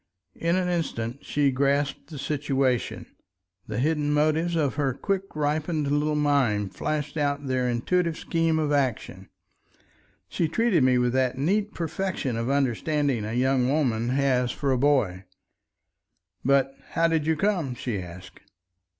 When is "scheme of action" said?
8.17-9.29